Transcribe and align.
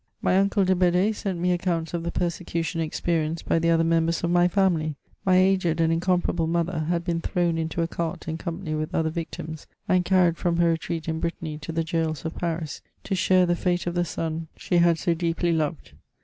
My 0.19 0.35
uncle 0.39 0.65
de 0.65 0.73
Bedee 0.73 1.11
sent 1.11 1.37
me 1.37 1.51
accounts 1.51 1.93
of 1.93 2.01
the 2.01 2.09
persecution 2.09 2.81
ex 2.81 2.99
perienced 2.99 3.45
by 3.45 3.59
the 3.59 3.69
other 3.69 3.83
members 3.83 4.23
of 4.23 4.31
my 4.31 4.47
family. 4.47 4.95
My 5.27 5.35
aged 5.37 5.79
and 5.79 5.93
incomparable 5.93 6.47
mother 6.47 6.87
had 6.89 7.03
been 7.05 7.21
thrown 7.21 7.59
into 7.59 7.83
a 7.83 7.87
cart 7.87 8.27
in 8.27 8.39
company 8.39 8.73
with 8.73 8.95
other 8.95 9.11
victims, 9.11 9.67
and 9.87 10.03
carried 10.03 10.37
from 10.37 10.57
her 10.57 10.69
retreat 10.71 11.07
in 11.07 11.19
Brittany 11.19 11.59
to 11.59 11.71
the 11.71 11.83
gaols 11.83 12.25
of 12.25 12.33
Paris, 12.35 12.81
to 13.03 13.13
share 13.13 13.45
the 13.45 13.55
fate 13.55 13.85
of 13.85 13.93
the 13.93 14.03
son 14.03 14.47
she 14.57 14.77
had 14.77 14.97
so 14.97 15.03
S84 15.03 15.05
MEMOIRS 15.05 15.11
OF 15.13 15.17
deeply 15.19 15.51
loved. 15.53 15.91